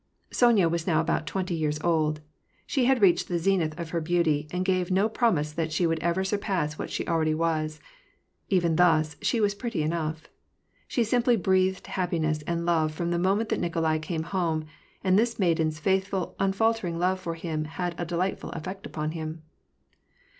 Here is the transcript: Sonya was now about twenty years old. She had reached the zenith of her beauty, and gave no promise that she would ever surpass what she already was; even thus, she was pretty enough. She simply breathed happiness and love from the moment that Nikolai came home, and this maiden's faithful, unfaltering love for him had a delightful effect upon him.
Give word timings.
Sonya 0.31 0.67
was 0.67 0.87
now 0.87 0.99
about 0.99 1.27
twenty 1.27 1.53
years 1.53 1.79
old. 1.81 2.21
She 2.65 2.85
had 2.85 3.03
reached 3.03 3.27
the 3.27 3.37
zenith 3.37 3.79
of 3.79 3.91
her 3.91 4.01
beauty, 4.01 4.47
and 4.49 4.65
gave 4.65 4.89
no 4.89 5.07
promise 5.07 5.51
that 5.51 5.71
she 5.71 5.85
would 5.85 5.99
ever 5.99 6.23
surpass 6.23 6.75
what 6.75 6.89
she 6.89 7.07
already 7.07 7.35
was; 7.35 7.79
even 8.49 8.77
thus, 8.77 9.15
she 9.21 9.39
was 9.39 9.53
pretty 9.53 9.83
enough. 9.83 10.27
She 10.87 11.03
simply 11.03 11.37
breathed 11.37 11.85
happiness 11.85 12.41
and 12.47 12.65
love 12.65 12.91
from 12.91 13.11
the 13.11 13.19
moment 13.19 13.49
that 13.49 13.59
Nikolai 13.59 13.99
came 13.99 14.23
home, 14.23 14.65
and 15.03 15.19
this 15.19 15.37
maiden's 15.37 15.77
faithful, 15.77 16.35
unfaltering 16.39 16.97
love 16.97 17.19
for 17.19 17.35
him 17.35 17.65
had 17.65 17.93
a 17.99 18.03
delightful 18.03 18.49
effect 18.53 18.87
upon 18.87 19.11
him. 19.11 19.43